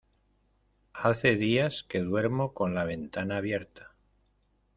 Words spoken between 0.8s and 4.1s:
Hace días que duermo con la ventana abierta.